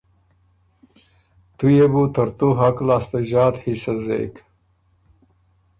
[1.57, 4.35] تُو يې بُو ترتُو حق لاسته ݫات حصه زېک،